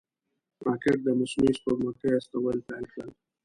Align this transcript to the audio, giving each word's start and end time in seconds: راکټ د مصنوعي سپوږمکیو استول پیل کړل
راکټ 0.65 0.97
د 1.03 1.07
مصنوعي 1.19 1.53
سپوږمکیو 1.57 2.17
استول 2.19 2.57
پیل 2.67 2.85
کړل 2.91 3.09